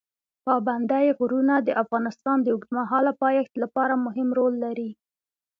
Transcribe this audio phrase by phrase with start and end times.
[0.45, 4.89] پابندی غرونه د افغانستان د اوږدمهاله پایښت لپاره مهم رول لري.